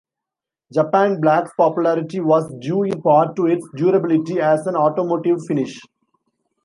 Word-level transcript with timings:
Japan 0.73 1.21
black's 1.21 1.51
popularity 1.55 2.21
was 2.21 2.51
due 2.59 2.81
in 2.81 3.03
part 3.03 3.35
to 3.35 3.45
its 3.45 3.63
durability 3.75 4.39
as 4.39 4.65
an 4.65 4.75
automotive 4.75 5.37
finish. 5.47 5.79